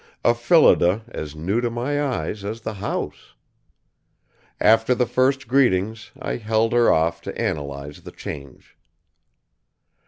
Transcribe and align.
A 0.25 0.33
Phillida 0.33 1.03
as 1.09 1.35
new 1.35 1.61
to 1.61 1.69
my 1.69 2.01
eyes 2.03 2.43
as 2.43 2.61
the 2.61 2.73
house! 2.73 3.35
After 4.59 4.95
the 4.95 5.05
first 5.05 5.47
greetings 5.47 6.09
I 6.19 6.37
held 6.37 6.73
her 6.73 6.91
off 6.91 7.21
to 7.21 7.37
analyze 7.39 8.01
the 8.01 8.11
change. 8.11 8.79